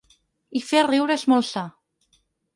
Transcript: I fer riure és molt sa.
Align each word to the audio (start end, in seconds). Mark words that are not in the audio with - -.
I 0.59 0.61
fer 0.69 0.81
riure 0.87 1.19
és 1.21 1.27
molt 1.35 1.49
sa. 1.51 1.65